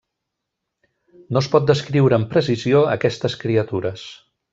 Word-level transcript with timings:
No 1.35 1.43
es 1.45 1.49
pot 1.55 1.67
descriure 1.71 2.17
amb 2.19 2.31
precisió 2.31 2.81
aquestes 2.95 3.37
criatures. 3.45 4.07